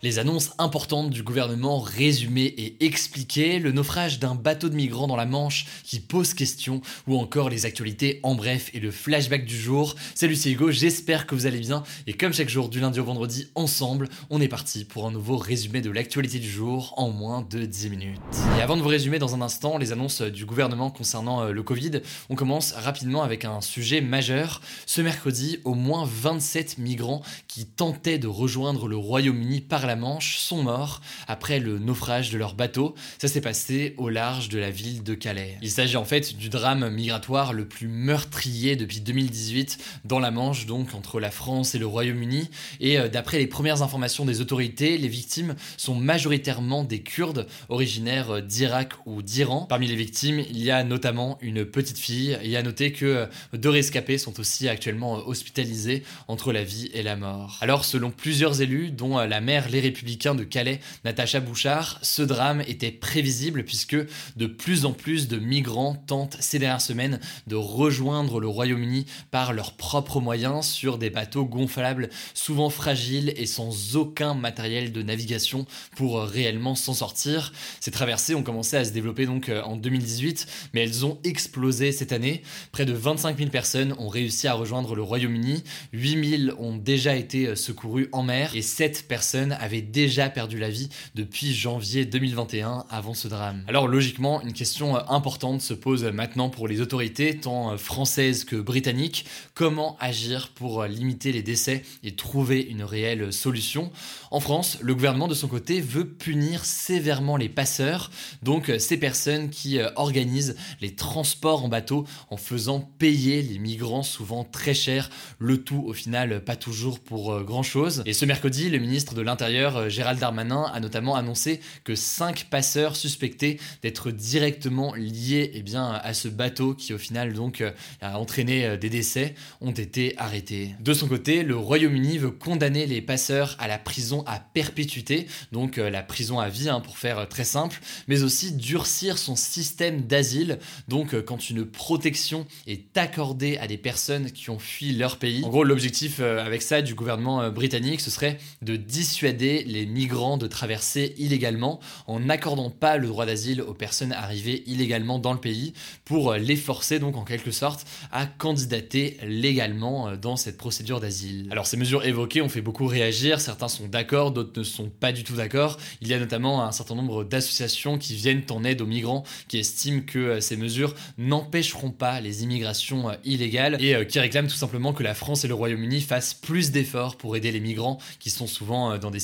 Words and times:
Les 0.00 0.20
annonces 0.20 0.52
importantes 0.58 1.10
du 1.10 1.24
gouvernement 1.24 1.80
résumées 1.80 2.54
et 2.56 2.84
expliquées, 2.84 3.58
le 3.58 3.72
naufrage 3.72 4.20
d'un 4.20 4.36
bateau 4.36 4.68
de 4.68 4.76
migrants 4.76 5.08
dans 5.08 5.16
la 5.16 5.26
Manche 5.26 5.66
qui 5.82 5.98
pose 5.98 6.34
question, 6.34 6.82
ou 7.08 7.18
encore 7.18 7.50
les 7.50 7.66
actualités 7.66 8.20
en 8.22 8.36
bref 8.36 8.70
et 8.74 8.78
le 8.78 8.92
flashback 8.92 9.44
du 9.44 9.58
jour. 9.58 9.96
Salut 10.14 10.36
c'est 10.36 10.52
Hugo, 10.52 10.70
j'espère 10.70 11.26
que 11.26 11.34
vous 11.34 11.46
allez 11.46 11.58
bien 11.58 11.82
et 12.06 12.12
comme 12.12 12.32
chaque 12.32 12.48
jour 12.48 12.68
du 12.68 12.78
lundi 12.78 13.00
au 13.00 13.04
vendredi 13.04 13.48
ensemble, 13.56 14.08
on 14.30 14.40
est 14.40 14.46
parti 14.46 14.84
pour 14.84 15.04
un 15.04 15.10
nouveau 15.10 15.36
résumé 15.36 15.80
de 15.80 15.90
l'actualité 15.90 16.38
du 16.38 16.48
jour 16.48 16.94
en 16.96 17.10
moins 17.10 17.44
de 17.50 17.64
10 17.64 17.90
minutes. 17.90 18.20
Et 18.56 18.62
avant 18.62 18.76
de 18.76 18.82
vous 18.82 18.88
résumer 18.88 19.18
dans 19.18 19.34
un 19.34 19.42
instant 19.42 19.78
les 19.78 19.90
annonces 19.90 20.22
du 20.22 20.46
gouvernement 20.46 20.92
concernant 20.92 21.42
euh, 21.42 21.50
le 21.50 21.64
Covid, 21.64 22.02
on 22.30 22.36
commence 22.36 22.70
rapidement 22.70 23.24
avec 23.24 23.44
un 23.44 23.60
sujet 23.60 24.00
majeur. 24.00 24.60
Ce 24.86 25.00
mercredi, 25.00 25.58
au 25.64 25.74
moins 25.74 26.08
27 26.08 26.78
migrants 26.78 27.22
qui 27.48 27.66
tentaient 27.66 28.18
de 28.18 28.28
rejoindre 28.28 28.86
le 28.86 28.96
Royaume-Uni 28.96 29.60
par 29.60 29.87
la 29.88 29.96
Manche 29.96 30.36
sont 30.36 30.62
morts 30.62 31.00
après 31.26 31.58
le 31.58 31.78
naufrage 31.78 32.30
de 32.30 32.38
leur 32.38 32.54
bateau. 32.54 32.94
Ça 33.18 33.26
s'est 33.26 33.40
passé 33.40 33.94
au 33.96 34.10
large 34.10 34.50
de 34.50 34.58
la 34.58 34.70
ville 34.70 35.02
de 35.02 35.14
Calais. 35.14 35.56
Il 35.62 35.70
s'agit 35.70 35.96
en 35.96 36.04
fait 36.04 36.36
du 36.36 36.50
drame 36.50 36.88
migratoire 36.90 37.52
le 37.54 37.66
plus 37.66 37.88
meurtrier 37.88 38.76
depuis 38.76 39.00
2018 39.00 39.78
dans 40.04 40.18
la 40.18 40.30
Manche, 40.30 40.66
donc 40.66 40.94
entre 40.94 41.20
la 41.20 41.30
France 41.30 41.74
et 41.74 41.78
le 41.78 41.86
Royaume-Uni. 41.86 42.50
Et 42.80 42.98
euh, 42.98 43.08
d'après 43.08 43.38
les 43.38 43.46
premières 43.46 43.82
informations 43.82 44.26
des 44.26 44.42
autorités, 44.42 44.98
les 44.98 45.08
victimes 45.08 45.54
sont 45.78 45.94
majoritairement 45.94 46.84
des 46.84 47.00
Kurdes 47.00 47.46
originaires 47.70 48.30
euh, 48.30 48.40
d'Irak 48.42 48.92
ou 49.06 49.22
d'Iran. 49.22 49.64
Parmi 49.68 49.86
les 49.86 49.96
victimes, 49.96 50.40
il 50.50 50.62
y 50.62 50.70
a 50.70 50.84
notamment 50.84 51.38
une 51.40 51.64
petite 51.64 51.98
fille. 51.98 52.38
Et 52.42 52.58
à 52.58 52.62
noter 52.62 52.92
que 52.92 53.06
euh, 53.06 53.26
deux 53.54 53.70
rescapés 53.70 54.18
sont 54.18 54.38
aussi 54.38 54.68
actuellement 54.68 55.26
hospitalisés 55.26 56.02
entre 56.28 56.52
la 56.52 56.62
vie 56.62 56.90
et 56.92 57.02
la 57.02 57.16
mort. 57.16 57.56
Alors, 57.62 57.86
selon 57.86 58.10
plusieurs 58.10 58.60
élus, 58.60 58.90
dont 58.90 59.16
la 59.18 59.40
mère 59.40 59.68
les 59.78 59.88
Républicains 59.90 60.34
de 60.34 60.42
Calais, 60.42 60.80
Natacha 61.04 61.38
Bouchard, 61.38 62.00
ce 62.02 62.22
drame 62.22 62.62
était 62.66 62.90
prévisible 62.90 63.64
puisque 63.64 63.96
de 64.36 64.46
plus 64.46 64.84
en 64.84 64.92
plus 64.92 65.28
de 65.28 65.38
migrants 65.38 65.94
tentent 65.94 66.36
ces 66.40 66.58
dernières 66.58 66.80
semaines 66.80 67.20
de 67.46 67.54
rejoindre 67.54 68.40
le 68.40 68.48
Royaume-Uni 68.48 69.06
par 69.30 69.52
leurs 69.52 69.76
propres 69.76 70.20
moyens 70.20 70.66
sur 70.66 70.98
des 70.98 71.10
bateaux 71.10 71.44
gonflables, 71.44 72.08
souvent 72.34 72.70
fragiles 72.70 73.32
et 73.36 73.46
sans 73.46 73.94
aucun 73.94 74.34
matériel 74.34 74.90
de 74.90 75.00
navigation 75.00 75.64
pour 75.94 76.22
réellement 76.22 76.74
s'en 76.74 76.94
sortir. 76.94 77.52
Ces 77.78 77.92
traversées 77.92 78.34
ont 78.34 78.42
commencé 78.42 78.76
à 78.76 78.84
se 78.84 78.90
développer 78.90 79.26
donc 79.26 79.48
euh, 79.48 79.62
en 79.62 79.76
2018, 79.76 80.48
mais 80.74 80.82
elles 80.82 81.06
ont 81.06 81.18
explosé 81.22 81.92
cette 81.92 82.10
année. 82.10 82.42
Près 82.72 82.84
de 82.84 82.92
25 82.92 83.38
000 83.38 83.50
personnes 83.50 83.94
ont 83.98 84.08
réussi 84.08 84.48
à 84.48 84.54
rejoindre 84.54 84.96
le 84.96 85.02
Royaume-Uni, 85.02 85.62
8 85.92 86.46
000 86.46 86.60
ont 86.60 86.76
déjà 86.76 87.14
été 87.14 87.46
euh, 87.46 87.54
secourus 87.54 88.08
en 88.10 88.24
mer 88.24 88.56
et 88.56 88.62
7 88.62 89.06
personnes 89.06 89.56
avait 89.68 89.82
déjà 89.82 90.30
perdu 90.30 90.58
la 90.58 90.70
vie 90.70 90.88
depuis 91.14 91.52
janvier 91.52 92.06
2021 92.06 92.86
avant 92.88 93.12
ce 93.12 93.28
drame. 93.28 93.64
Alors 93.68 93.86
logiquement, 93.86 94.40
une 94.40 94.54
question 94.54 94.96
euh, 94.96 95.00
importante 95.10 95.60
se 95.60 95.74
pose 95.74 96.04
maintenant 96.04 96.48
pour 96.48 96.68
les 96.68 96.80
autorités, 96.80 97.36
tant 97.36 97.72
euh, 97.72 97.76
françaises 97.76 98.44
que 98.44 98.56
britanniques. 98.56 99.26
Comment 99.52 99.98
agir 100.00 100.52
pour 100.54 100.80
euh, 100.80 100.88
limiter 100.88 101.32
les 101.32 101.42
décès 101.42 101.82
et 102.02 102.12
trouver 102.12 102.62
une 102.62 102.82
réelle 102.82 103.30
solution? 103.30 103.92
En 104.30 104.40
France, 104.40 104.78
le 104.80 104.94
gouvernement 104.94 105.28
de 105.28 105.34
son 105.34 105.48
côté 105.48 105.82
veut 105.82 106.08
punir 106.08 106.64
sévèrement 106.64 107.36
les 107.36 107.50
passeurs, 107.50 108.10
donc 108.42 108.72
ces 108.78 108.96
personnes 108.96 109.50
qui 109.50 109.78
organisent 109.96 110.56
les 110.80 110.94
transports 110.94 111.64
en 111.64 111.68
bateau 111.68 112.06
en 112.30 112.36
faisant 112.36 112.80
payer 112.98 113.42
les 113.42 113.58
migrants 113.58 114.02
souvent 114.02 114.44
très 114.44 114.74
cher, 114.74 115.10
le 115.38 115.62
tout 115.62 115.82
au 115.86 115.94
final 115.94 116.44
pas 116.44 116.56
toujours 116.56 117.00
pour 117.00 117.40
grand 117.42 117.62
chose. 117.62 118.02
Et 118.04 118.12
ce 118.12 118.26
mercredi, 118.26 118.68
le 118.68 118.78
ministre 118.78 119.14
de 119.14 119.22
l'Intérieur 119.22 119.57
euh, 119.58 119.88
Gérald 119.88 120.20
Darmanin 120.20 120.64
a 120.72 120.80
notamment 120.80 121.16
annoncé 121.16 121.60
que 121.84 121.94
cinq 121.94 122.46
passeurs 122.50 122.96
suspectés 122.96 123.58
d'être 123.82 124.10
directement 124.10 124.94
liés 124.94 125.50
eh 125.54 125.62
bien, 125.62 125.90
à 125.90 126.14
ce 126.14 126.28
bateau 126.28 126.74
qui 126.74 126.94
au 126.94 126.98
final 126.98 127.32
donc 127.32 127.60
euh, 127.60 127.70
a 128.00 128.18
entraîné 128.18 128.64
euh, 128.64 128.76
des 128.76 128.90
décès 128.90 129.34
ont 129.60 129.72
été 129.72 130.14
arrêtés. 130.18 130.74
De 130.80 130.92
son 130.92 131.08
côté, 131.08 131.42
le 131.42 131.56
Royaume-Uni 131.56 132.18
veut 132.18 132.30
condamner 132.30 132.86
les 132.86 133.00
passeurs 133.00 133.56
à 133.58 133.68
la 133.68 133.78
prison 133.78 134.22
à 134.26 134.40
perpétuité, 134.40 135.26
donc 135.52 135.76
la 135.76 136.02
prison 136.02 136.38
à 136.38 136.48
vie 136.48 136.68
hein, 136.68 136.80
pour 136.80 136.98
faire 136.98 137.28
très 137.28 137.44
simple, 137.44 137.80
mais 138.06 138.22
aussi 138.22 138.52
durcir 138.52 139.18
son 139.18 139.36
système 139.36 140.02
d'asile, 140.02 140.58
donc 140.88 141.20
quand 141.22 141.50
une 141.50 141.64
protection 141.64 142.46
est 142.66 142.96
accordée 142.96 143.58
à 143.58 143.66
des 143.66 143.78
personnes 143.78 144.30
qui 144.30 144.50
ont 144.50 144.58
fui 144.58 144.92
leur 144.92 145.18
pays. 145.18 145.44
En 145.44 145.48
gros, 145.48 145.64
l'objectif 145.64 146.20
avec 146.20 146.62
ça 146.62 146.82
du 146.82 146.94
gouvernement 146.94 147.50
britannique, 147.50 148.00
ce 148.00 148.10
serait 148.10 148.38
de 148.62 148.76
dissuader 148.76 149.47
les 149.66 149.86
migrants 149.86 150.38
de 150.38 150.46
traverser 150.46 151.14
illégalement 151.18 151.80
en 152.06 152.20
n'accordant 152.20 152.70
pas 152.70 152.96
le 152.96 153.08
droit 153.08 153.26
d'asile 153.26 153.62
aux 153.62 153.74
personnes 153.74 154.12
arrivées 154.12 154.62
illégalement 154.66 155.18
dans 155.18 155.32
le 155.32 155.40
pays 155.40 155.72
pour 156.04 156.34
les 156.34 156.56
forcer 156.56 156.98
donc 156.98 157.16
en 157.16 157.24
quelque 157.24 157.50
sorte 157.50 157.86
à 158.12 158.26
candidater 158.26 159.16
légalement 159.22 160.08
euh, 160.08 160.16
dans 160.16 160.36
cette 160.36 160.56
procédure 160.56 161.00
d'asile. 161.00 161.48
Alors 161.50 161.66
ces 161.66 161.76
mesures 161.76 162.04
évoquées 162.04 162.42
ont 162.42 162.48
fait 162.48 162.60
beaucoup 162.60 162.86
réagir, 162.86 163.40
certains 163.40 163.68
sont 163.68 163.86
d'accord, 163.86 164.32
d'autres 164.32 164.58
ne 164.58 164.64
sont 164.64 164.88
pas 164.88 165.12
du 165.12 165.24
tout 165.24 165.34
d'accord. 165.34 165.78
Il 166.00 166.08
y 166.08 166.14
a 166.14 166.18
notamment 166.18 166.64
un 166.64 166.72
certain 166.72 166.94
nombre 166.94 167.24
d'associations 167.24 167.98
qui 167.98 168.14
viennent 168.14 168.42
en 168.50 168.64
aide 168.64 168.80
aux 168.80 168.86
migrants 168.86 169.24
qui 169.48 169.58
estiment 169.58 170.02
que 170.02 170.18
euh, 170.18 170.40
ces 170.40 170.56
mesures 170.56 170.94
n'empêcheront 171.16 171.90
pas 171.90 172.20
les 172.20 172.42
immigrations 172.42 173.10
euh, 173.10 173.14
illégales 173.24 173.82
et 173.82 174.06
qui 174.06 174.20
réclament 174.20 174.48
tout 174.48 174.54
simplement 174.54 174.92
que 174.92 175.02
la 175.02 175.14
France 175.14 175.44
et 175.44 175.48
le 175.48 175.54
Royaume-Uni 175.54 176.00
fassent 176.00 176.34
plus 176.34 176.70
d'efforts 176.70 177.16
pour 177.16 177.36
aider 177.36 177.52
les 177.52 177.60
migrants 177.60 177.98
qui 178.18 178.30
sont 178.30 178.46
souvent 178.46 178.98
dans 178.98 179.10
des 179.10 179.20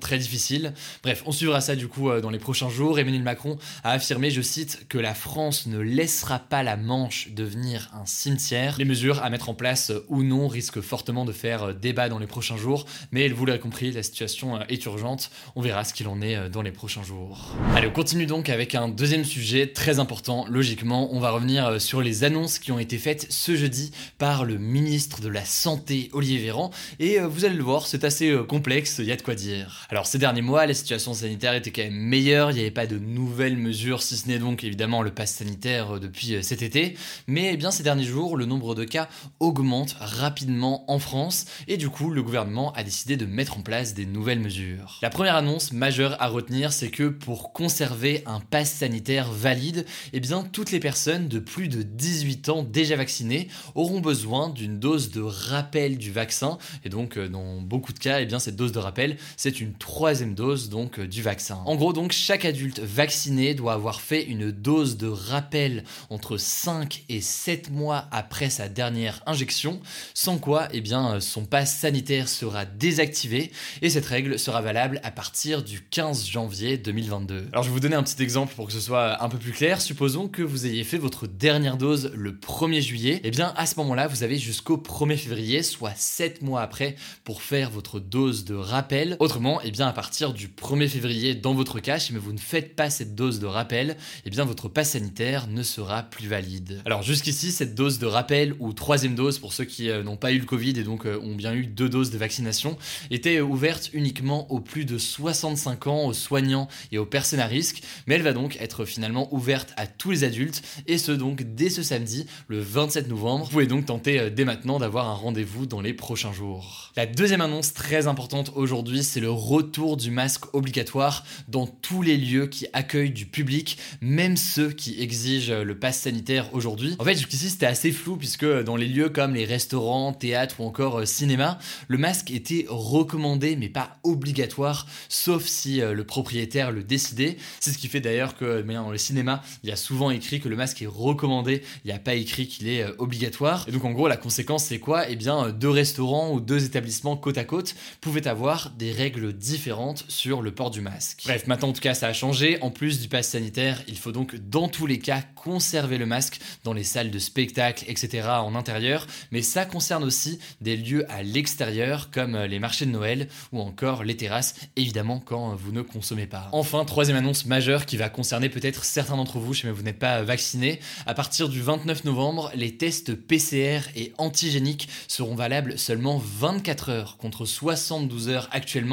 très 0.00 0.18
difficile. 0.18 0.72
Bref, 1.02 1.22
on 1.26 1.32
suivra 1.32 1.60
ça 1.60 1.76
du 1.76 1.88
coup 1.88 2.10
euh, 2.10 2.20
dans 2.20 2.30
les 2.30 2.38
prochains 2.38 2.68
jours. 2.68 2.98
Emmanuel 2.98 3.22
Macron 3.22 3.58
a 3.84 3.92
affirmé, 3.92 4.30
je 4.30 4.42
cite, 4.42 4.86
que 4.88 4.98
la 4.98 5.14
France 5.14 5.66
ne 5.66 5.78
laissera 5.78 6.38
pas 6.38 6.62
la 6.62 6.76
Manche 6.76 7.28
devenir 7.30 7.90
un 7.94 8.06
cimetière. 8.06 8.76
Les 8.78 8.84
mesures 8.84 9.22
à 9.22 9.30
mettre 9.30 9.48
en 9.48 9.54
place 9.54 9.90
euh, 9.90 10.04
ou 10.08 10.22
non 10.22 10.48
risquent 10.48 10.80
fortement 10.80 11.24
de 11.24 11.32
faire 11.32 11.64
euh, 11.64 11.72
débat 11.72 12.08
dans 12.08 12.18
les 12.18 12.26
prochains 12.26 12.56
jours, 12.56 12.86
mais 13.12 13.28
vous 13.28 13.44
l'avez 13.46 13.58
compris, 13.58 13.92
la 13.92 14.02
situation 14.02 14.60
est 14.68 14.84
urgente. 14.84 15.30
On 15.54 15.60
verra 15.60 15.84
ce 15.84 15.94
qu'il 15.94 16.08
en 16.08 16.20
est 16.20 16.48
dans 16.48 16.62
les 16.62 16.72
prochains 16.72 17.02
jours. 17.02 17.54
Allez, 17.74 17.86
on 17.86 17.92
continue 17.92 18.26
donc 18.26 18.48
avec 18.48 18.74
un 18.74 18.88
deuxième 18.88 19.24
sujet 19.24 19.68
très 19.68 19.98
important. 19.98 20.46
Logiquement, 20.48 21.12
on 21.12 21.20
va 21.20 21.30
revenir 21.30 21.80
sur 21.80 22.00
les 22.00 22.24
annonces 22.24 22.58
qui 22.58 22.72
ont 22.72 22.78
été 22.78 22.98
faites 22.98 23.26
ce 23.30 23.56
jeudi 23.56 23.90
par 24.18 24.44
le 24.44 24.58
ministre 24.58 25.20
de 25.20 25.28
la 25.28 25.44
Santé, 25.44 26.08
Olivier 26.12 26.38
Véran. 26.38 26.70
Et 26.98 27.18
vous 27.18 27.44
allez 27.44 27.56
le 27.56 27.62
voir, 27.62 27.86
c'est 27.86 28.04
assez 28.04 28.36
complexe, 28.48 28.96
il 28.98 29.06
y 29.06 29.12
a 29.12 29.16
de 29.16 29.22
quoi 29.22 29.34
dire. 29.34 29.45
Alors 29.90 30.06
ces 30.06 30.18
derniers 30.18 30.42
mois, 30.42 30.66
la 30.66 30.74
situation 30.74 31.14
sanitaire 31.14 31.54
était 31.54 31.70
quand 31.70 31.82
même 31.82 31.94
meilleure, 31.94 32.50
il 32.50 32.54
n'y 32.54 32.60
avait 32.60 32.70
pas 32.70 32.86
de 32.86 32.98
nouvelles 32.98 33.56
mesures, 33.56 34.02
si 34.02 34.16
ce 34.16 34.28
n'est 34.28 34.38
donc 34.38 34.64
évidemment 34.64 35.02
le 35.02 35.10
pass 35.10 35.34
sanitaire 35.34 35.96
euh, 35.96 36.00
depuis 36.00 36.34
euh, 36.34 36.42
cet 36.42 36.62
été, 36.62 36.96
mais 37.26 37.50
eh 37.54 37.56
bien 37.56 37.70
ces 37.70 37.82
derniers 37.82 38.04
jours, 38.04 38.36
le 38.36 38.46
nombre 38.46 38.74
de 38.74 38.84
cas 38.84 39.08
augmente 39.40 39.96
rapidement 40.00 40.90
en 40.90 40.98
France. 40.98 41.46
Et 41.68 41.76
du 41.76 41.88
coup 41.88 42.10
le 42.10 42.22
gouvernement 42.22 42.72
a 42.72 42.82
décidé 42.82 43.16
de 43.16 43.26
mettre 43.26 43.58
en 43.58 43.62
place 43.62 43.94
des 43.94 44.06
nouvelles 44.06 44.40
mesures. 44.40 44.98
La 45.02 45.10
première 45.10 45.36
annonce 45.36 45.72
majeure 45.72 46.16
à 46.20 46.28
retenir, 46.28 46.72
c'est 46.72 46.90
que 46.90 47.08
pour 47.08 47.52
conserver 47.52 48.22
un 48.26 48.40
pass 48.40 48.72
sanitaire 48.72 49.30
valide, 49.30 49.86
eh 50.12 50.20
bien 50.20 50.44
toutes 50.52 50.70
les 50.70 50.80
personnes 50.80 51.28
de 51.28 51.38
plus 51.38 51.68
de 51.68 51.82
18 51.82 52.48
ans 52.48 52.62
déjà 52.62 52.96
vaccinées 52.96 53.48
auront 53.74 54.00
besoin 54.00 54.48
d'une 54.48 54.78
dose 54.78 55.10
de 55.10 55.20
rappel 55.20 55.98
du 55.98 56.12
vaccin. 56.12 56.58
Et 56.84 56.88
donc 56.88 57.16
euh, 57.16 57.28
dans 57.28 57.60
beaucoup 57.60 57.92
de 57.92 57.98
cas, 57.98 58.20
eh 58.20 58.26
bien 58.26 58.38
cette 58.38 58.56
dose 58.56 58.72
de 58.72 58.78
rappel 58.78 59.16
c'est 59.36 59.60
une 59.60 59.74
troisième 59.74 60.34
dose 60.34 60.68
donc 60.68 61.00
du 61.00 61.22
vaccin. 61.22 61.58
En 61.66 61.76
gros 61.76 61.92
donc 61.92 62.12
chaque 62.12 62.44
adulte 62.44 62.80
vacciné 62.80 63.54
doit 63.54 63.72
avoir 63.72 64.00
fait 64.00 64.24
une 64.24 64.50
dose 64.50 64.96
de 64.96 65.08
rappel 65.08 65.84
entre 66.10 66.36
5 66.36 67.04
et 67.08 67.20
7 67.20 67.70
mois 67.70 68.06
après 68.10 68.50
sa 68.50 68.68
dernière 68.68 69.22
injection, 69.26 69.80
sans 70.14 70.38
quoi 70.38 70.68
eh 70.72 70.80
bien, 70.80 71.20
son 71.20 71.44
pass 71.44 71.76
sanitaire 71.76 72.28
sera 72.28 72.64
désactivé 72.64 73.50
et 73.82 73.90
cette 73.90 74.06
règle 74.06 74.38
sera 74.38 74.62
valable 74.62 75.00
à 75.02 75.10
partir 75.10 75.62
du 75.62 75.80
15 75.80 76.26
janvier 76.26 76.76
2022. 76.78 77.48
Alors 77.52 77.62
je 77.62 77.68
vais 77.68 77.74
vous 77.74 77.80
donner 77.80 77.96
un 77.96 78.02
petit 78.02 78.22
exemple 78.22 78.54
pour 78.54 78.66
que 78.66 78.72
ce 78.72 78.80
soit 78.80 79.22
un 79.22 79.28
peu 79.28 79.38
plus 79.38 79.52
clair. 79.52 79.80
Supposons 79.80 80.28
que 80.28 80.42
vous 80.42 80.66
ayez 80.66 80.84
fait 80.84 80.98
votre 80.98 81.26
dernière 81.26 81.76
dose 81.76 82.12
le 82.14 82.32
1er 82.32 82.80
juillet, 82.80 83.14
et 83.14 83.20
eh 83.24 83.30
bien 83.30 83.52
à 83.56 83.66
ce 83.66 83.76
moment-là 83.78 84.06
vous 84.08 84.22
avez 84.22 84.38
jusqu'au 84.38 84.76
1er 84.76 85.16
février, 85.16 85.62
soit 85.62 85.94
7 85.94 86.42
mois 86.42 86.62
après, 86.62 86.96
pour 87.24 87.42
faire 87.42 87.70
votre 87.70 88.00
dose 88.00 88.44
de 88.44 88.54
rappel. 88.54 89.15
Autrement, 89.18 89.60
eh 89.64 89.70
bien 89.70 89.86
à 89.86 89.92
partir 89.92 90.34
du 90.34 90.48
1er 90.48 90.88
février 90.88 91.34
dans 91.34 91.54
votre 91.54 91.80
cas, 91.80 91.98
si 91.98 92.12
vous 92.12 92.32
ne 92.32 92.38
faites 92.38 92.76
pas 92.76 92.90
cette 92.90 93.14
dose 93.14 93.40
de 93.40 93.46
rappel, 93.46 93.96
eh 94.24 94.30
bien 94.30 94.44
votre 94.44 94.68
pass 94.68 94.90
sanitaire 94.90 95.46
ne 95.48 95.62
sera 95.62 96.02
plus 96.02 96.28
valide. 96.28 96.82
Alors 96.84 97.02
jusqu'ici, 97.02 97.50
cette 97.50 97.74
dose 97.74 97.98
de 97.98 98.06
rappel 98.06 98.54
ou 98.58 98.72
troisième 98.72 99.14
dose 99.14 99.38
pour 99.38 99.52
ceux 99.52 99.64
qui 99.64 99.88
euh, 99.88 100.02
n'ont 100.02 100.16
pas 100.16 100.32
eu 100.32 100.38
le 100.38 100.44
Covid 100.44 100.78
et 100.78 100.82
donc 100.82 101.06
euh, 101.06 101.18
ont 101.20 101.34
bien 101.34 101.54
eu 101.54 101.66
deux 101.66 101.88
doses 101.88 102.10
de 102.10 102.18
vaccination 102.18 102.76
était 103.10 103.40
ouverte 103.40 103.90
uniquement 103.92 104.50
aux 104.52 104.60
plus 104.60 104.84
de 104.84 104.98
65 104.98 105.86
ans, 105.86 106.06
aux 106.06 106.12
soignants 106.12 106.68
et 106.92 106.98
aux 106.98 107.06
personnes 107.06 107.40
à 107.40 107.46
risque, 107.46 107.82
mais 108.06 108.16
elle 108.16 108.22
va 108.22 108.32
donc 108.32 108.56
être 108.60 108.84
finalement 108.84 109.32
ouverte 109.32 109.72
à 109.76 109.86
tous 109.86 110.10
les 110.10 110.24
adultes 110.24 110.62
et 110.86 110.98
ce 110.98 111.12
donc 111.12 111.42
dès 111.42 111.70
ce 111.70 111.82
samedi, 111.82 112.26
le 112.48 112.60
27 112.60 113.08
novembre. 113.08 113.44
Vous 113.46 113.52
pouvez 113.52 113.66
donc 113.66 113.86
tenter 113.86 114.18
euh, 114.18 114.30
dès 114.30 114.44
maintenant 114.44 114.78
d'avoir 114.78 115.08
un 115.08 115.14
rendez-vous 115.14 115.66
dans 115.66 115.80
les 115.80 115.94
prochains 115.94 116.32
jours. 116.32 116.92
La 116.96 117.06
deuxième 117.06 117.40
annonce 117.40 117.72
très 117.72 118.06
importante 118.06 118.52
aujourd'hui, 118.54 119.05
c'est 119.06 119.20
le 119.20 119.30
retour 119.30 119.96
du 119.96 120.10
masque 120.10 120.54
obligatoire 120.54 121.24
dans 121.48 121.66
tous 121.66 122.02
les 122.02 122.16
lieux 122.16 122.46
qui 122.46 122.66
accueillent 122.72 123.10
du 123.10 123.26
public, 123.26 123.78
même 124.00 124.36
ceux 124.36 124.70
qui 124.70 125.00
exigent 125.00 125.52
le 125.52 125.78
pass 125.78 126.00
sanitaire 126.00 126.52
aujourd'hui. 126.52 126.96
En 126.98 127.04
fait, 127.04 127.16
jusqu'ici, 127.16 127.50
c'était 127.50 127.66
assez 127.66 127.92
flou 127.92 128.16
puisque 128.16 128.44
dans 128.44 128.76
les 128.76 128.86
lieux 128.86 129.08
comme 129.08 129.34
les 129.34 129.44
restaurants, 129.44 130.12
théâtres 130.12 130.60
ou 130.60 130.64
encore 130.64 131.00
euh, 131.00 131.04
cinéma, 131.04 131.58
le 131.88 131.98
masque 131.98 132.30
était 132.30 132.66
recommandé 132.68 133.56
mais 133.56 133.68
pas 133.68 133.98
obligatoire, 134.02 134.86
sauf 135.08 135.44
si 135.44 135.80
euh, 135.80 135.94
le 135.94 136.04
propriétaire 136.04 136.72
le 136.72 136.82
décidait. 136.82 137.36
C'est 137.60 137.70
ce 137.70 137.78
qui 137.78 137.88
fait 137.88 138.00
d'ailleurs 138.00 138.36
que 138.36 138.62
dans 138.62 138.90
le 138.90 138.98
cinéma, 138.98 139.42
il 139.62 139.70
y 139.70 139.72
a 139.72 139.76
souvent 139.76 140.10
écrit 140.10 140.40
que 140.40 140.48
le 140.48 140.56
masque 140.56 140.82
est 140.82 140.86
recommandé, 140.86 141.62
il 141.84 141.88
n'y 141.88 141.94
a 141.94 141.98
pas 141.98 142.14
écrit 142.14 142.46
qu'il 142.46 142.68
est 142.68 142.82
euh, 142.82 142.92
obligatoire. 142.98 143.64
Et 143.68 143.72
donc 143.72 143.84
en 143.84 143.92
gros, 143.92 144.08
la 144.08 144.16
conséquence 144.16 144.64
c'est 144.64 144.78
quoi? 144.78 145.08
Eh 145.08 145.16
bien, 145.16 145.50
deux 145.50 145.70
restaurants 145.70 146.32
ou 146.32 146.40
deux 146.40 146.64
établissements 146.64 147.16
côte 147.16 147.38
à 147.38 147.44
côte 147.44 147.74
pouvaient 148.00 148.28
avoir 148.28 148.70
des 148.70 148.92
règles 148.96 149.32
différentes 149.32 150.04
sur 150.08 150.42
le 150.42 150.52
port 150.52 150.70
du 150.70 150.80
masque. 150.80 151.22
Bref, 151.24 151.46
maintenant 151.46 151.68
en 151.68 151.72
tout 151.72 151.80
cas, 151.80 151.94
ça 151.94 152.08
a 152.08 152.12
changé. 152.12 152.60
En 152.62 152.70
plus 152.70 153.00
du 153.00 153.08
pass 153.08 153.28
sanitaire, 153.28 153.82
il 153.88 153.98
faut 153.98 154.12
donc 154.12 154.36
dans 154.36 154.68
tous 154.68 154.86
les 154.86 154.98
cas 154.98 155.22
conserver 155.34 155.98
le 155.98 156.06
masque 156.06 156.40
dans 156.64 156.72
les 156.72 156.84
salles 156.84 157.10
de 157.10 157.18
spectacle, 157.18 157.84
etc. 157.88 158.28
en 158.28 158.54
intérieur, 158.54 159.06
mais 159.30 159.42
ça 159.42 159.64
concerne 159.64 160.04
aussi 160.04 160.38
des 160.60 160.76
lieux 160.76 161.04
à 161.10 161.22
l'extérieur 161.22 162.10
comme 162.10 162.34
euh, 162.34 162.46
les 162.46 162.58
marchés 162.58 162.86
de 162.86 162.90
Noël 162.90 163.28
ou 163.52 163.60
encore 163.60 164.02
les 164.02 164.16
terrasses, 164.16 164.54
évidemment 164.76 165.20
quand 165.20 165.54
vous 165.54 165.72
ne 165.72 165.82
consommez 165.82 166.26
pas. 166.26 166.48
Enfin, 166.52 166.84
troisième 166.84 167.16
annonce 167.16 167.46
majeure 167.46 167.86
qui 167.86 167.96
va 167.96 168.08
concerner 168.08 168.48
peut-être 168.48 168.84
certains 168.84 169.16
d'entre 169.16 169.38
vous 169.38 169.54
si 169.54 169.66
vous 169.66 169.82
n'êtes 169.82 169.98
pas 169.98 170.22
vacciné. 170.22 170.80
À 171.06 171.14
partir 171.14 171.48
du 171.48 171.60
29 171.60 172.04
novembre, 172.04 172.50
les 172.54 172.76
tests 172.76 173.14
PCR 173.14 173.80
et 173.94 174.12
antigéniques 174.18 174.88
seront 175.08 175.34
valables 175.34 175.78
seulement 175.78 176.18
24 176.18 176.88
heures 176.90 177.16
contre 177.16 177.44
72 177.44 178.28
heures 178.28 178.48
actuellement. 178.52 178.85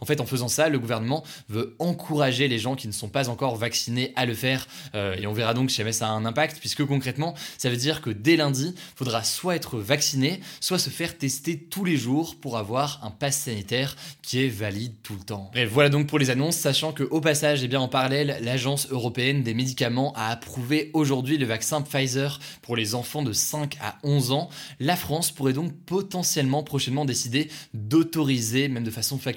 En 0.00 0.06
fait, 0.06 0.20
en 0.20 0.26
faisant 0.26 0.48
ça, 0.48 0.68
le 0.68 0.78
gouvernement 0.78 1.24
veut 1.48 1.74
encourager 1.78 2.48
les 2.48 2.58
gens 2.58 2.74
qui 2.74 2.86
ne 2.86 2.92
sont 2.92 3.08
pas 3.08 3.28
encore 3.28 3.56
vaccinés 3.56 4.12
à 4.16 4.26
le 4.26 4.34
faire. 4.34 4.66
Euh, 4.94 5.16
et 5.16 5.26
on 5.26 5.32
verra 5.32 5.54
donc 5.54 5.70
si 5.70 5.78
jamais 5.78 5.92
ça 5.92 6.08
a 6.08 6.10
un 6.10 6.24
impact, 6.24 6.58
puisque 6.60 6.84
concrètement, 6.84 7.34
ça 7.58 7.70
veut 7.70 7.76
dire 7.76 8.00
que 8.00 8.10
dès 8.10 8.36
lundi, 8.36 8.74
il 8.74 8.96
faudra 8.96 9.24
soit 9.24 9.56
être 9.56 9.78
vacciné, 9.78 10.40
soit 10.60 10.78
se 10.78 10.90
faire 10.90 11.16
tester 11.18 11.58
tous 11.58 11.84
les 11.84 11.96
jours 11.96 12.36
pour 12.36 12.56
avoir 12.56 13.00
un 13.02 13.10
pass 13.10 13.38
sanitaire 13.38 13.96
qui 14.22 14.44
est 14.44 14.48
valide 14.48 14.94
tout 15.02 15.14
le 15.14 15.24
temps. 15.24 15.50
Bref, 15.52 15.68
voilà 15.70 15.88
donc 15.88 16.06
pour 16.06 16.18
les 16.18 16.30
annonces, 16.30 16.56
sachant 16.56 16.92
que 16.92 17.02
au 17.02 17.20
passage, 17.20 17.62
et 17.62 17.66
eh 17.66 17.68
bien 17.68 17.80
en 17.80 17.88
parallèle, 17.88 18.38
l'Agence 18.42 18.88
européenne 18.90 19.42
des 19.42 19.54
médicaments 19.54 20.12
a 20.14 20.28
approuvé 20.28 20.90
aujourd'hui 20.94 21.38
le 21.38 21.46
vaccin 21.46 21.82
Pfizer 21.82 22.38
pour 22.62 22.76
les 22.76 22.94
enfants 22.94 23.22
de 23.22 23.32
5 23.32 23.76
à 23.80 23.96
11 24.02 24.32
ans. 24.32 24.48
La 24.80 24.96
France 24.96 25.30
pourrait 25.30 25.52
donc 25.52 25.72
potentiellement 25.86 26.62
prochainement 26.62 27.04
décider 27.04 27.50
d'autoriser, 27.72 28.68
même 28.68 28.84
de 28.84 28.90
façon 28.90 29.18
facultative, 29.18 29.33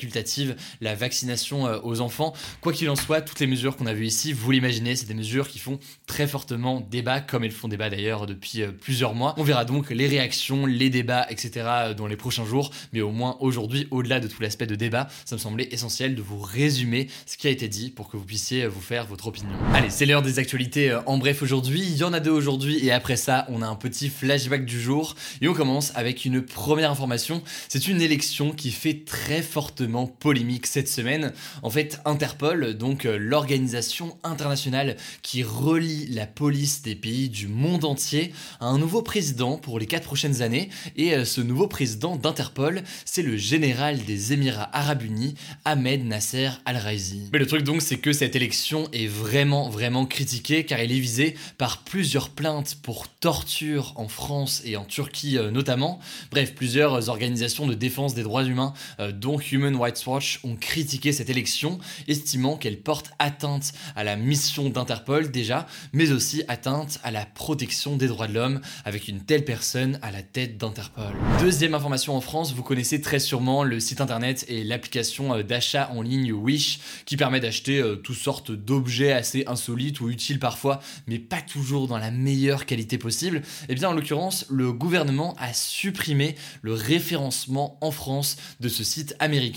la 0.82 0.96
vaccination 0.96 1.68
euh, 1.68 1.80
aux 1.84 2.02
enfants. 2.02 2.34
Quoi 2.62 2.74
qu'il 2.74 2.90
en 2.90 2.96
soit, 2.96 3.22
toutes 3.22 3.40
les 3.40 3.48
mesures 3.48 3.76
qu'on 3.76 3.86
a 3.86 3.94
vues 3.94 4.08
ici, 4.08 4.34
vous 4.34 4.52
l'imaginez, 4.52 4.96
c'est 4.96 5.08
des 5.08 5.14
mesures 5.14 5.48
qui 5.48 5.60
font 5.60 5.80
très 6.06 6.28
fortement 6.28 6.82
débat, 6.82 7.22
comme 7.22 7.44
elles 7.44 7.52
font 7.52 7.68
débat 7.68 7.90
d'ailleurs 7.90 8.26
depuis 8.26 8.62
euh, 8.62 8.72
plusieurs 8.72 9.14
mois. 9.14 9.34
On 9.38 9.44
verra 9.44 9.66
donc 9.66 9.90
les 9.90 10.08
réactions, 10.08 10.66
les 10.66 10.90
débats, 10.90 11.26
etc. 11.30 11.52
Euh, 11.68 11.94
dans 11.94 12.08
les 12.08 12.18
prochains 12.18 12.46
jours, 12.46 12.72
mais 12.94 13.02
au 13.02 13.12
moins 13.12 13.38
aujourd'hui, 13.40 13.88
au-delà 13.92 14.20
de 14.20 14.28
tout 14.28 14.42
l'aspect 14.42 14.68
de 14.68 14.76
débat, 14.76 15.08
ça 15.26 15.36
me 15.36 15.40
semblait 15.40 15.68
essentiel 15.72 16.16
de 16.16 16.22
vous 16.22 16.40
résumer 16.40 17.08
ce 17.26 17.38
qui 17.38 17.48
a 17.48 17.50
été 17.50 17.68
dit 17.68 17.90
pour 17.90 18.10
que 18.10 18.18
vous 18.18 18.26
puissiez 18.26 18.68
vous 18.68 18.82
faire 18.82 19.06
votre 19.06 19.28
opinion. 19.28 19.56
Allez, 19.74 19.90
c'est 19.90 20.06
l'heure 20.06 20.22
des 20.22 20.40
actualités 20.40 20.98
en 21.06 21.18
bref 21.18 21.42
aujourd'hui. 21.42 21.82
Il 21.82 21.98
y 21.98 22.04
en 22.04 22.14
a 22.14 22.20
deux 22.20 22.32
aujourd'hui 22.32 22.86
et 22.86 22.92
après 22.92 23.16
ça, 23.16 23.46
on 23.50 23.62
a 23.62 23.68
un 23.68 23.76
petit 23.76 24.10
flashback 24.10 24.66
du 24.66 24.80
jour 24.80 25.16
et 25.42 25.48
on 25.48 25.54
commence 25.54 25.92
avec 25.96 26.26
une 26.26 26.42
première 26.42 26.92
information. 26.92 27.42
C'est 27.70 27.88
une 27.88 28.02
élection 28.02 28.52
qui 28.52 28.72
fait 28.72 29.06
très 29.06 29.42
fortement 29.42 29.87
polémique 29.88 30.68
cette 30.68 30.89
semaine. 30.89 31.34
En 31.63 31.69
fait, 31.69 32.00
Interpol, 32.06 32.75
donc 32.75 33.06
euh, 33.06 33.18
l'organisation 33.18 34.18
internationale 34.24 34.98
qui 35.22 35.44
relie 35.44 36.07
la 36.07 36.25
police 36.28 36.81
des 36.81 36.95
pays 36.95 37.30
du 37.30 37.48
monde 37.48 37.86
entier, 37.86 38.34
a 38.60 38.66
un 38.66 38.78
nouveau 38.78 39.01
président 39.01 39.57
pour 39.57 39.80
les 39.80 39.86
quatre 39.86 40.04
prochaines 40.04 40.42
années. 40.42 40.69
Et 40.95 41.13
euh, 41.13 41.25
ce 41.25 41.42
nouveau 41.42 41.68
président 41.68 42.16
d'Interpol, 42.16 42.81
c'est 43.06 43.22
le 43.22 43.38
général 43.38 44.04
des 44.06 44.34
Émirats 44.34 44.69
Arabes 44.74 45.04
Unis, 45.04 45.36
Ahmed 45.66 46.06
Nasser 46.06 46.50
Al-Raisi. 46.66 47.30
Mais 47.31 47.39
le 47.39 47.48
truc 47.48 47.63
donc, 47.63 47.81
c'est 47.81 47.98
que 47.98 48.13
cette 48.13 48.36
élection 48.36 48.88
est 48.92 49.07
vraiment, 49.07 49.69
vraiment 49.69 50.06
critiquée 50.06 50.66
car 50.66 50.80
elle 50.80 50.92
est 50.92 51.00
visée 51.00 51.36
par 51.57 51.84
plusieurs 51.84 52.30
plaintes 52.30 52.78
pour 52.81 53.07
torture 53.07 53.94
en 53.95 54.07
France 54.07 54.62
et 54.66 54.75
en 54.75 54.86
Turquie 54.86 55.38
euh, 55.38 55.51
notamment. 55.51 56.00
Bref, 56.31 56.54
plusieurs 56.54 57.10
organisations 57.10 57.68
de 57.68 57.74
défense 57.74 58.13
des 58.13 58.24
droits 58.24 58.44
humains, 58.44 58.74
dont 59.13 59.39
Human 59.39 59.75
Rights 59.79 60.06
Watch, 60.06 60.39
ont 60.44 60.56
critiqué 60.56 61.12
cette 61.12 61.29
élection, 61.29 61.79
estimant 62.07 62.57
qu'elle 62.57 62.79
porte 62.79 63.12
atteinte 63.19 63.74
à 63.95 64.03
la 64.03 64.15
mission 64.15 64.69
d'Interpol 64.69 65.31
déjà, 65.31 65.68
mais 65.94 66.12
aussi 66.12 66.44
atteinte 66.47 67.00
à 67.03 67.12
la 67.12 67.25
protection 67.25 67.97
des 67.97 68.07
droits 68.07 68.27
de 68.27 68.33
l'homme 68.33 68.62
avec 68.85 69.07
une 69.07 69.21
telle 69.21 69.45
personne 69.45 70.00
à 70.01 70.12
la 70.12 70.21
tête 70.21 70.57
d'Interpol. 70.57 71.13
Deuxième 71.39 71.74
information 71.74 72.15
en 72.15 72.21
France, 72.21 72.53
vous 72.53 72.63
connaissez 72.63 73.01
très 73.01 73.19
sûrement 73.19 73.63
le 73.63 73.79
site 73.79 74.01
internet 74.01 74.45
et 74.47 74.63
l'application 74.63 75.33
euh, 75.33 75.44
d'achat 75.44 75.89
en 75.93 76.01
ligne 76.01 76.31
Wish 76.31 76.79
qui 77.05 77.17
permet 77.17 77.39
d'acheter 77.39 77.79
euh, 77.79 77.96
toutes 77.96 78.17
sortes 78.17 78.51
d'objets 78.51 79.12
assez 79.12 79.43
insolites 79.48 80.01
ou 80.01 80.10
utiles 80.10 80.39
parfois, 80.39 80.79
mais 81.07 81.19
pas 81.19 81.41
toujours 81.41 81.88
dans 81.88 81.98
la 81.98 82.12
meilleure 82.12 82.65
qualité 82.65 82.98
possible. 82.98 83.38
Et 83.38 83.41
eh 83.69 83.75
bien 83.75 83.89
en 83.89 83.93
l'occurrence, 83.93 84.46
le 84.50 84.72
gouvernement 84.72 85.36
a 85.38 85.53
supprimé 85.53 86.36
le 86.62 86.74
référencement 86.74 87.77
en 87.81 87.91
France 87.91 88.38
de 88.60 88.69
ce 88.69 88.84
site 88.84 89.15
américain 89.19 89.48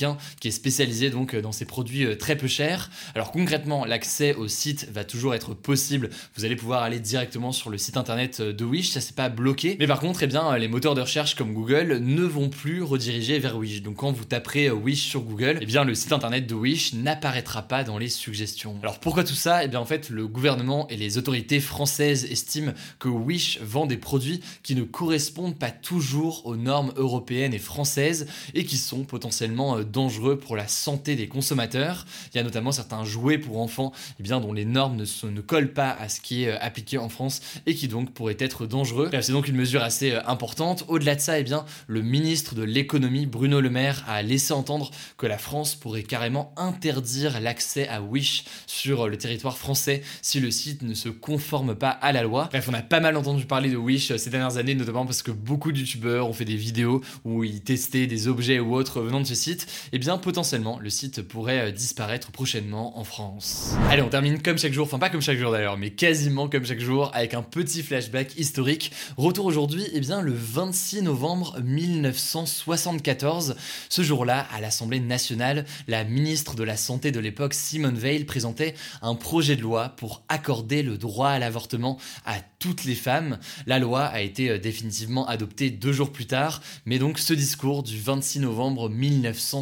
qui 0.40 0.48
est 0.48 0.52
spécialisé 0.52 1.10
donc 1.10 1.36
dans 1.36 1.52
ces 1.52 1.64
produits 1.64 2.04
euh, 2.04 2.16
très 2.16 2.36
peu 2.36 2.46
chers. 2.46 2.90
Alors 3.14 3.32
concrètement, 3.32 3.84
l'accès 3.84 4.34
au 4.34 4.48
site 4.48 4.88
va 4.92 5.04
toujours 5.04 5.34
être 5.34 5.54
possible. 5.54 6.10
Vous 6.36 6.44
allez 6.44 6.56
pouvoir 6.56 6.82
aller 6.82 7.00
directement 7.00 7.52
sur 7.52 7.70
le 7.70 7.78
site 7.78 7.96
internet 7.96 8.40
de 8.40 8.64
Wish, 8.64 8.90
ça 8.90 9.00
c'est 9.00 9.14
pas 9.14 9.28
bloqué. 9.28 9.76
Mais 9.78 9.86
par 9.86 10.00
contre, 10.00 10.22
eh 10.22 10.26
bien, 10.26 10.56
les 10.56 10.68
moteurs 10.68 10.94
de 10.94 11.00
recherche 11.00 11.34
comme 11.34 11.52
Google 11.52 11.98
ne 12.00 12.22
vont 12.22 12.48
plus 12.48 12.82
rediriger 12.82 13.38
vers 13.38 13.56
Wish. 13.56 13.82
Donc 13.82 13.96
quand 13.96 14.12
vous 14.12 14.24
taperez 14.24 14.70
Wish 14.70 15.08
sur 15.08 15.22
Google, 15.22 15.58
eh 15.60 15.66
bien 15.66 15.84
le 15.84 15.94
site 15.94 16.12
internet 16.12 16.46
de 16.46 16.54
Wish 16.54 16.94
n'apparaîtra 16.94 17.62
pas 17.62 17.84
dans 17.84 17.98
les 17.98 18.08
suggestions. 18.08 18.78
Alors 18.82 19.00
pourquoi 19.00 19.24
tout 19.24 19.34
ça? 19.34 19.64
Eh 19.64 19.68
bien 19.68 19.80
en 19.80 19.86
fait, 19.86 20.10
le 20.10 20.26
gouvernement 20.26 20.88
et 20.88 20.96
les 20.96 21.18
autorités 21.18 21.60
françaises 21.60 22.24
estiment 22.24 22.72
que 22.98 23.08
Wish 23.08 23.60
vend 23.60 23.86
des 23.86 23.96
produits 23.96 24.40
qui 24.62 24.74
ne 24.74 24.82
correspondent 24.82 25.58
pas 25.58 25.70
toujours 25.70 26.46
aux 26.46 26.56
normes 26.56 26.92
européennes 26.96 27.54
et 27.54 27.58
françaises 27.58 28.26
et 28.54 28.64
qui 28.64 28.76
sont 28.76 29.04
potentiellement 29.04 29.78
euh, 29.78 29.84
dangereux 29.90 30.38
pour 30.38 30.56
la 30.56 30.68
santé 30.68 31.16
des 31.16 31.28
consommateurs. 31.28 32.06
Il 32.32 32.36
y 32.36 32.40
a 32.40 32.42
notamment 32.42 32.72
certains 32.72 33.04
jouets 33.04 33.38
pour 33.38 33.60
enfants 33.60 33.92
eh 34.18 34.22
bien, 34.22 34.40
dont 34.40 34.52
les 34.52 34.64
normes 34.64 34.96
ne, 34.96 35.40
collent 35.40 35.72
pas 35.72 35.90
à 35.90 36.08
ce 36.08 36.20
qui 36.20 36.44
est 36.44 36.50
euh, 36.52 36.58
appliqué 36.60 36.98
en 36.98 37.08
France 37.08 37.40
et 37.66 37.74
qui 37.74 37.88
donc 37.88 38.12
pourraient 38.12 38.36
être 38.38 38.66
dangereux. 38.66 39.10
C'est 39.20 39.32
donc 39.32 39.48
une 39.48 39.56
mesure 39.56 39.82
assez 39.82 40.12
euh, 40.12 40.20
importante. 40.26 40.84
Au-delà 40.88 41.14
de 41.14 41.20
ça, 41.20 41.38
eh 41.38 41.42
bien, 41.42 41.64
le 41.86 42.02
ministre 42.02 42.54
de 42.54 42.62
l'économie 42.62 43.26
Bruno 43.26 43.60
Le 43.60 43.70
Maire 43.70 44.04
a 44.08 44.22
laissé 44.22 44.52
entendre 44.52 44.90
que 45.16 45.26
la 45.26 45.38
France 45.38 45.74
pourrait 45.74 46.02
carrément 46.02 46.52
interdire 46.56 47.40
l'accès 47.40 47.88
à 47.88 48.02
Wish 48.02 48.44
sur 48.66 49.08
le 49.08 49.16
territoire 49.16 49.58
français 49.58 50.02
si 50.22 50.40
le 50.40 50.50
site 50.50 50.82
ne 50.82 50.94
se 50.94 51.08
conforme 51.08 51.74
pas 51.74 51.90
à 51.90 52.12
la 52.12 52.22
loi. 52.22 52.48
Bref, 52.50 52.68
on 52.68 52.74
a 52.74 52.82
pas 52.82 53.00
mal 53.00 53.16
entendu 53.16 53.44
parler 53.46 53.70
de 53.70 53.76
Wish 53.76 54.14
ces 54.16 54.30
dernières 54.30 54.56
années, 54.56 54.74
notamment 54.74 55.04
parce 55.04 55.22
que 55.22 55.30
beaucoup 55.30 55.72
de 55.72 55.78
youtubeurs 55.78 56.28
ont 56.28 56.32
fait 56.32 56.44
des 56.44 56.56
vidéos 56.56 57.00
où 57.24 57.44
ils 57.44 57.62
testaient 57.62 58.06
des 58.06 58.28
objets 58.28 58.60
ou 58.60 58.74
autres 58.74 59.00
venant 59.00 59.20
de 59.20 59.26
ce 59.26 59.34
site. 59.34 59.66
Eh 59.92 59.98
bien 59.98 60.18
potentiellement 60.18 60.78
le 60.78 60.90
site 60.90 61.22
pourrait 61.22 61.68
euh, 61.68 61.70
disparaître 61.70 62.30
prochainement 62.30 62.98
en 62.98 63.04
France. 63.04 63.74
Allez, 63.90 64.02
on 64.02 64.08
termine 64.08 64.40
comme 64.42 64.58
chaque 64.58 64.72
jour, 64.72 64.86
enfin 64.86 64.98
pas 64.98 65.10
comme 65.10 65.22
chaque 65.22 65.38
jour 65.38 65.52
d'ailleurs, 65.52 65.76
mais 65.76 65.90
quasiment 65.90 66.48
comme 66.48 66.64
chaque 66.64 66.80
jour 66.80 67.10
avec 67.14 67.34
un 67.34 67.42
petit 67.42 67.82
flashback 67.82 68.36
historique. 68.38 68.92
Retour 69.16 69.46
aujourd'hui, 69.46 69.84
eh 69.92 70.00
bien 70.00 70.20
le 70.20 70.32
26 70.32 71.02
novembre 71.02 71.58
1974. 71.62 73.56
Ce 73.88 74.02
jour-là, 74.02 74.46
à 74.52 74.60
l'Assemblée 74.60 75.00
nationale, 75.00 75.64
la 75.88 76.04
ministre 76.04 76.54
de 76.54 76.64
la 76.64 76.76
Santé 76.76 77.12
de 77.12 77.20
l'époque, 77.20 77.54
Simone 77.54 77.96
Veil, 77.98 78.24
présentait 78.24 78.74
un 79.02 79.14
projet 79.14 79.56
de 79.56 79.62
loi 79.62 79.90
pour 79.90 80.22
accorder 80.28 80.82
le 80.82 80.98
droit 80.98 81.28
à 81.28 81.38
l'avortement 81.38 81.98
à 82.26 82.36
toutes 82.58 82.84
les 82.84 82.94
femmes. 82.94 83.38
La 83.66 83.78
loi 83.78 84.04
a 84.04 84.20
été 84.20 84.50
euh, 84.50 84.58
définitivement 84.58 85.26
adoptée 85.26 85.70
deux 85.70 85.92
jours 85.92 86.12
plus 86.12 86.26
tard, 86.26 86.62
mais 86.84 86.98
donc 86.98 87.18
ce 87.18 87.32
discours 87.32 87.82
du 87.82 87.98
26 87.98 88.40
novembre 88.40 88.88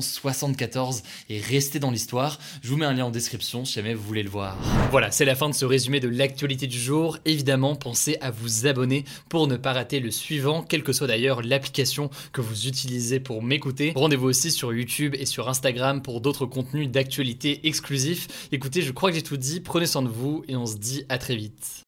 1974 0.08 1.02
est 1.28 1.44
resté 1.44 1.78
dans 1.78 1.90
l'histoire. 1.90 2.38
Je 2.62 2.68
vous 2.68 2.76
mets 2.76 2.86
un 2.86 2.94
lien 2.94 3.04
en 3.06 3.10
description 3.10 3.64
si 3.64 3.74
jamais 3.74 3.94
vous 3.94 4.02
voulez 4.02 4.22
le 4.22 4.30
voir. 4.30 4.56
Voilà, 4.90 5.10
c'est 5.10 5.24
la 5.24 5.34
fin 5.34 5.48
de 5.48 5.54
ce 5.54 5.64
résumé 5.64 6.00
de 6.00 6.08
l'actualité 6.08 6.66
du 6.66 6.78
jour. 6.78 7.18
Évidemment, 7.24 7.76
pensez 7.76 8.16
à 8.20 8.30
vous 8.30 8.66
abonner 8.66 9.04
pour 9.28 9.46
ne 9.46 9.56
pas 9.56 9.72
rater 9.72 10.00
le 10.00 10.10
suivant, 10.10 10.62
quelle 10.62 10.82
que 10.82 10.92
soit 10.92 11.06
d'ailleurs 11.06 11.42
l'application 11.42 12.10
que 12.32 12.40
vous 12.40 12.66
utilisez 12.66 13.20
pour 13.20 13.42
m'écouter. 13.42 13.92
Rendez-vous 13.94 14.28
aussi 14.28 14.50
sur 14.50 14.72
YouTube 14.72 15.14
et 15.18 15.26
sur 15.26 15.48
Instagram 15.48 16.02
pour 16.02 16.20
d'autres 16.20 16.46
contenus 16.46 16.88
d'actualité 16.88 17.66
exclusifs. 17.66 18.48
Écoutez, 18.52 18.82
je 18.82 18.92
crois 18.92 19.10
que 19.10 19.16
j'ai 19.16 19.22
tout 19.22 19.36
dit, 19.36 19.60
prenez 19.60 19.86
soin 19.86 20.02
de 20.02 20.08
vous 20.08 20.44
et 20.48 20.56
on 20.56 20.66
se 20.66 20.76
dit 20.76 21.04
à 21.08 21.18
très 21.18 21.36
vite. 21.36 21.87